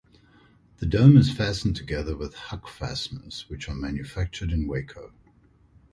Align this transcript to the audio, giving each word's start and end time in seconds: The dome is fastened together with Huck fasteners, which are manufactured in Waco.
The 0.77 0.87
dome 0.87 1.15
is 1.15 1.31
fastened 1.31 1.75
together 1.75 2.17
with 2.17 2.33
Huck 2.33 2.67
fasteners, 2.67 3.45
which 3.49 3.69
are 3.69 3.75
manufactured 3.75 4.51
in 4.51 4.65
Waco. 4.67 5.13